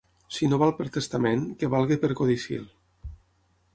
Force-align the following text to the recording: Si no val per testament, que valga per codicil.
Si 0.35 0.47
no 0.53 0.57
val 0.61 0.71
per 0.79 0.87
testament, 0.95 1.43
que 1.59 1.71
valga 1.75 1.99
per 2.05 2.13
codicil. 2.21 2.65